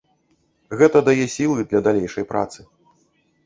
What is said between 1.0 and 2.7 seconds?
дае сілы для далейшай працы.